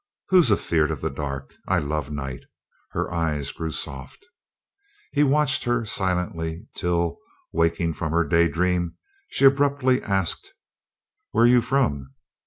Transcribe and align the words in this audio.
"Who's 0.29 0.49
a 0.49 0.57
feared 0.57 0.89
of 0.89 1.01
the 1.01 1.11
dark? 1.11 1.53
I 1.67 1.77
love 1.77 2.09
night." 2.09 2.45
Her 2.89 3.13
eyes 3.13 3.51
grew 3.51 3.69
soft. 3.69 4.25
He 5.11 5.21
watched 5.23 5.65
her 5.65 5.85
silently, 5.85 6.65
till, 6.75 7.19
waking 7.53 7.93
from 7.93 8.11
her 8.11 8.23
daydream, 8.23 8.95
she 9.27 9.45
abruptly 9.45 10.01
asked: 10.01 10.55
"Where 11.33 11.45
you 11.45 11.61
from?" 11.61 12.15